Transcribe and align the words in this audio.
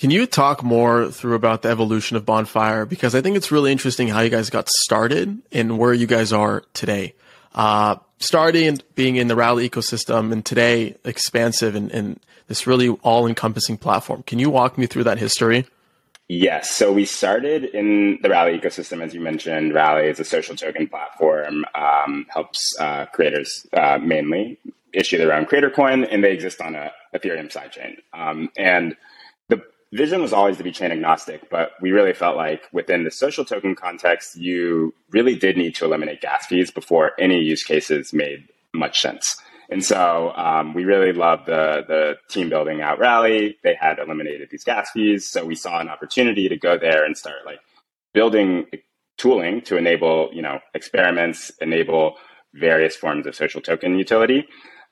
Can 0.00 0.08
you 0.08 0.24
talk 0.24 0.62
more 0.62 1.10
through 1.10 1.34
about 1.34 1.60
the 1.60 1.68
evolution 1.68 2.16
of 2.16 2.24
Bonfire? 2.24 2.86
Because 2.86 3.14
I 3.14 3.20
think 3.20 3.36
it's 3.36 3.52
really 3.52 3.70
interesting 3.70 4.08
how 4.08 4.20
you 4.20 4.30
guys 4.30 4.48
got 4.48 4.66
started 4.70 5.42
and 5.52 5.76
where 5.76 5.92
you 5.92 6.06
guys 6.06 6.32
are 6.32 6.62
today. 6.72 7.14
Uh, 7.54 7.96
starting 8.18 8.78
being 8.94 9.16
in 9.16 9.28
the 9.28 9.36
Rally 9.36 9.68
ecosystem 9.68 10.32
and 10.32 10.42
today 10.42 10.96
expansive 11.04 11.74
and, 11.74 11.92
and 11.92 12.18
this 12.46 12.66
really 12.66 12.88
all 13.02 13.26
encompassing 13.26 13.76
platform. 13.76 14.22
Can 14.22 14.38
you 14.38 14.48
walk 14.48 14.78
me 14.78 14.86
through 14.86 15.04
that 15.04 15.18
history? 15.18 15.66
Yes. 16.28 16.70
So 16.70 16.90
we 16.90 17.04
started 17.04 17.64
in 17.64 18.20
the 18.22 18.30
Rally 18.30 18.58
ecosystem, 18.58 19.02
as 19.02 19.12
you 19.12 19.20
mentioned. 19.20 19.74
Rally 19.74 20.08
is 20.08 20.18
a 20.18 20.24
social 20.24 20.56
token 20.56 20.88
platform, 20.88 21.66
um, 21.74 22.24
helps 22.30 22.74
uh, 22.80 23.04
creators 23.04 23.66
uh, 23.74 23.98
mainly 23.98 24.56
issue 24.94 25.18
their 25.18 25.34
own 25.34 25.44
creator 25.44 25.68
coin, 25.68 26.04
and 26.04 26.24
they 26.24 26.32
exist 26.32 26.62
on 26.62 26.74
a 26.74 26.90
Ethereum 27.14 27.52
sidechain. 27.52 27.96
Um, 28.14 28.50
and 28.56 28.96
vision 29.92 30.22
was 30.22 30.32
always 30.32 30.56
to 30.56 30.62
be 30.62 30.72
chain 30.72 30.92
agnostic, 30.92 31.50
but 31.50 31.72
we 31.80 31.90
really 31.90 32.12
felt 32.12 32.36
like 32.36 32.62
within 32.72 33.04
the 33.04 33.10
social 33.10 33.44
token 33.44 33.74
context, 33.74 34.36
you 34.36 34.94
really 35.10 35.34
did 35.34 35.56
need 35.56 35.74
to 35.76 35.84
eliminate 35.84 36.20
gas 36.20 36.46
fees 36.46 36.70
before 36.70 37.12
any 37.18 37.40
use 37.40 37.62
cases 37.64 38.12
made 38.12 38.48
much 38.72 39.00
sense. 39.00 39.36
And 39.70 39.84
so 39.84 40.32
um, 40.34 40.74
we 40.74 40.84
really 40.84 41.12
loved 41.12 41.46
the 41.46 41.84
the 41.86 42.16
team 42.28 42.48
building 42.48 42.82
out 42.82 42.98
Rally. 42.98 43.56
They 43.62 43.74
had 43.74 44.00
eliminated 44.00 44.48
these 44.50 44.64
gas 44.64 44.90
fees, 44.90 45.28
so 45.28 45.44
we 45.44 45.54
saw 45.54 45.80
an 45.80 45.88
opportunity 45.88 46.48
to 46.48 46.56
go 46.56 46.76
there 46.76 47.04
and 47.04 47.16
start 47.16 47.46
like 47.46 47.60
building 48.12 48.66
tooling 49.16 49.60
to 49.62 49.76
enable 49.76 50.30
you 50.32 50.42
know 50.42 50.58
experiments, 50.74 51.52
enable 51.60 52.16
various 52.54 52.96
forms 52.96 53.26
of 53.26 53.36
social 53.36 53.60
token 53.60 53.96
utility. 53.96 54.46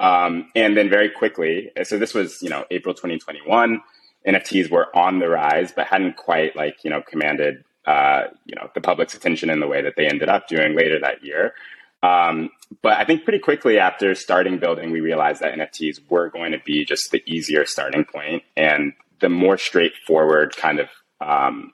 Um, 0.00 0.50
and 0.56 0.76
then 0.76 0.90
very 0.90 1.08
quickly, 1.08 1.70
so 1.84 1.96
this 1.96 2.12
was 2.12 2.42
you 2.42 2.48
know 2.48 2.64
April 2.72 2.94
2021. 2.94 3.80
NFTs 4.26 4.70
were 4.70 4.94
on 4.96 5.18
the 5.18 5.28
rise, 5.28 5.72
but 5.72 5.86
hadn't 5.86 6.16
quite 6.16 6.56
like 6.56 6.84
you 6.84 6.90
know 6.90 7.02
commanded 7.02 7.64
uh, 7.86 8.24
you 8.44 8.54
know 8.54 8.68
the 8.74 8.80
public's 8.80 9.14
attention 9.14 9.50
in 9.50 9.60
the 9.60 9.66
way 9.66 9.82
that 9.82 9.94
they 9.96 10.06
ended 10.06 10.28
up 10.28 10.48
doing 10.48 10.74
later 10.74 10.98
that 11.00 11.24
year. 11.24 11.54
Um, 12.02 12.50
but 12.82 12.98
I 12.98 13.04
think 13.04 13.24
pretty 13.24 13.38
quickly 13.38 13.78
after 13.78 14.14
starting 14.14 14.58
building, 14.58 14.90
we 14.90 15.00
realized 15.00 15.40
that 15.40 15.54
NFTs 15.54 16.00
were 16.10 16.28
going 16.28 16.52
to 16.52 16.58
be 16.58 16.84
just 16.84 17.10
the 17.10 17.22
easier 17.26 17.64
starting 17.64 18.04
point 18.04 18.42
and 18.56 18.92
the 19.20 19.30
more 19.30 19.56
straightforward 19.56 20.54
kind 20.54 20.80
of 20.80 20.88
um, 21.20 21.72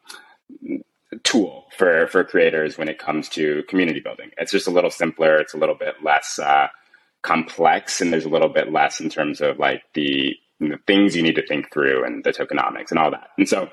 tool 1.25 1.67
for 1.77 2.07
for 2.09 2.23
creators 2.23 2.79
when 2.79 2.89
it 2.89 2.99
comes 2.99 3.29
to 3.31 3.63
community 3.69 4.01
building. 4.01 4.31
It's 4.39 4.53
just 4.53 4.69
a 4.69 4.71
little 4.71 4.91
simpler. 4.91 5.37
It's 5.39 5.55
a 5.55 5.59
little 5.59 5.75
bit 5.75 5.97
less 6.03 6.39
uh, 6.39 6.69
complex, 7.23 8.01
and 8.01 8.13
there's 8.13 8.25
a 8.25 8.31
little 8.31 8.49
bit 8.49 8.73
less 8.73 9.01
in 9.01 9.11
terms 9.11 9.41
of 9.41 9.59
like 9.59 9.83
the 9.95 10.37
the 10.61 10.79
things 10.87 11.17
you 11.17 11.23
need 11.23 11.37
to 11.37 11.47
think 11.47 11.73
through 11.73 12.05
and 12.05 12.23
the 12.23 12.33
tokenomics 12.33 12.91
and 12.91 12.99
all 12.99 13.11
that. 13.11 13.31
And 13.39 13.49
so 13.49 13.71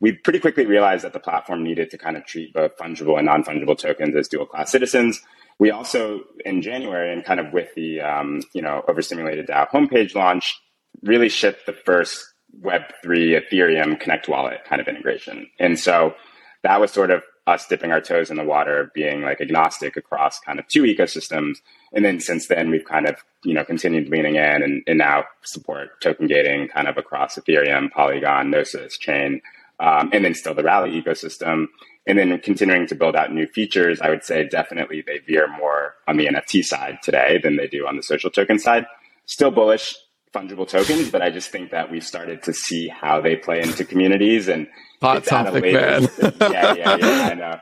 we 0.00 0.12
pretty 0.12 0.38
quickly 0.38 0.64
realized 0.64 1.04
that 1.04 1.12
the 1.12 1.20
platform 1.20 1.62
needed 1.62 1.90
to 1.90 1.98
kind 1.98 2.16
of 2.16 2.24
treat 2.24 2.54
both 2.54 2.76
fungible 2.78 3.16
and 3.18 3.26
non-fungible 3.26 3.76
tokens 3.76 4.16
as 4.16 4.28
dual 4.28 4.46
class 4.46 4.70
citizens. 4.70 5.20
We 5.58 5.70
also, 5.70 6.22
in 6.44 6.62
January, 6.62 7.12
and 7.12 7.22
kind 7.22 7.38
of 7.38 7.52
with 7.52 7.68
the 7.74 8.00
um, 8.00 8.42
you 8.54 8.62
know 8.62 8.82
overstimulated 8.88 9.46
DAO 9.46 9.68
homepage 9.68 10.14
launch, 10.14 10.58
really 11.02 11.28
shipped 11.28 11.66
the 11.66 11.74
first 11.74 12.24
Web3 12.62 13.40
Ethereum 13.40 14.00
Connect 14.00 14.28
wallet 14.28 14.64
kind 14.64 14.80
of 14.80 14.88
integration. 14.88 15.48
And 15.58 15.78
so 15.78 16.14
that 16.62 16.80
was 16.80 16.90
sort 16.90 17.10
of 17.10 17.22
us 17.50 17.66
dipping 17.66 17.92
our 17.92 18.00
toes 18.00 18.30
in 18.30 18.36
the 18.36 18.44
water, 18.44 18.90
being 18.94 19.22
like 19.22 19.40
agnostic 19.40 19.96
across 19.96 20.40
kind 20.40 20.58
of 20.58 20.66
two 20.68 20.82
ecosystems. 20.84 21.56
And 21.92 22.04
then 22.04 22.20
since 22.20 22.46
then, 22.46 22.70
we've 22.70 22.84
kind 22.84 23.06
of, 23.06 23.16
you 23.44 23.52
know, 23.52 23.64
continued 23.64 24.08
leaning 24.08 24.36
in 24.36 24.62
and, 24.62 24.82
and 24.86 24.98
now 24.98 25.24
support 25.42 26.00
token 26.00 26.26
gating 26.26 26.68
kind 26.68 26.88
of 26.88 26.96
across 26.96 27.36
Ethereum, 27.36 27.90
Polygon, 27.90 28.50
Gnosis, 28.50 28.96
Chain, 28.96 29.42
um, 29.80 30.10
and 30.12 30.24
then 30.24 30.34
still 30.34 30.54
the 30.54 30.62
Rally 30.62 30.90
ecosystem. 31.00 31.66
And 32.06 32.18
then 32.18 32.38
continuing 32.38 32.86
to 32.86 32.94
build 32.94 33.14
out 33.14 33.32
new 33.32 33.46
features, 33.46 34.00
I 34.00 34.08
would 34.08 34.24
say 34.24 34.48
definitely 34.48 35.02
they 35.02 35.18
veer 35.18 35.46
more 35.48 35.94
on 36.08 36.16
the 36.16 36.26
NFT 36.26 36.64
side 36.64 36.98
today 37.02 37.38
than 37.42 37.56
they 37.56 37.66
do 37.66 37.86
on 37.86 37.96
the 37.96 38.02
social 38.02 38.30
token 38.30 38.58
side. 38.58 38.86
Still 39.26 39.50
bullish 39.50 39.94
fungible 40.32 40.68
tokens, 40.68 41.10
but 41.10 41.22
I 41.22 41.30
just 41.30 41.50
think 41.50 41.70
that 41.70 41.90
we've 41.90 42.06
started 42.06 42.42
to 42.44 42.52
see 42.52 42.88
how 42.88 43.20
they 43.20 43.36
play 43.36 43.60
into 43.60 43.84
communities 43.84 44.48
and 44.48 44.68
Hot 45.02 45.24
topic, 45.24 45.72
man. 45.72 46.08
yeah, 46.40 46.74
yeah, 46.74 46.96
yeah. 46.96 47.28
I 47.30 47.34
know. 47.34 47.60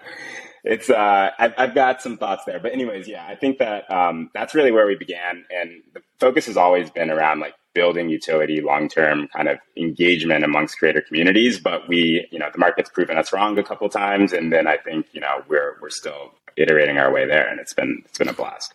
It's 0.65 0.91
uh, 0.91 1.31
I've, 1.39 1.53
I've 1.57 1.75
got 1.75 2.03
some 2.03 2.19
thoughts 2.19 2.45
there, 2.45 2.59
but 2.59 2.73
anyways, 2.73 3.07
yeah, 3.07 3.25
I 3.25 3.37
think 3.37 3.59
that 3.59 3.89
um, 3.91 4.31
that's 4.35 4.57
really 4.57 4.73
where 4.73 4.87
we 4.87 4.97
began, 4.97 5.45
and 5.51 5.83
the 5.95 6.03
focus 6.19 6.47
has 6.47 6.57
always 6.57 6.91
been 6.91 7.11
around 7.11 7.39
like 7.39 7.55
building 7.75 8.09
utility, 8.09 8.61
long 8.61 8.89
term 8.89 9.29
kind 9.29 9.49
of 9.49 9.59
engagement 9.77 10.43
amongst 10.43 10.79
creator 10.79 11.01
communities. 11.01 11.61
But 11.61 11.89
we, 11.89 12.27
you 12.33 12.41
know, 12.41 12.49
the 12.53 12.59
market's 12.59 12.91
proven 12.91 13.17
us 13.17 13.33
wrong 13.33 13.57
a 13.57 13.63
couple 13.63 13.89
times, 13.89 14.33
and 14.33 14.53
then 14.53 14.67
I 14.67 14.77
think 14.79 15.07
you 15.13 15.21
know 15.21 15.43
we're 15.49 15.77
we're 15.81 15.91
still 15.91 16.35
iterating 16.57 16.99
our 16.99 17.13
way 17.13 17.25
there, 17.25 17.49
and 17.49 17.61
it's 17.61 17.73
been 17.73 18.03
it's 18.05 18.19
been 18.19 18.29
a 18.29 18.33
blast. 18.33 18.75